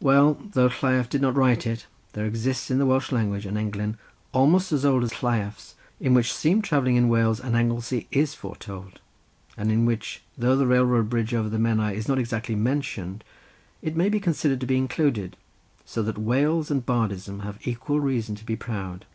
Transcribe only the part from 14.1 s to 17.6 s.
considered to be included; so that Wales and bardism